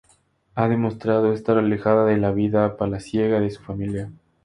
[0.55, 4.11] Ha demostrado estar alejada de la vida palaciega de su familia.